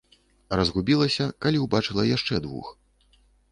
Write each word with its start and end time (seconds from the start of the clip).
Разгубілася, 0.59 1.27
калі 1.47 1.57
ўбачыла 1.65 2.09
яшчэ 2.17 2.43
двух. 2.49 2.75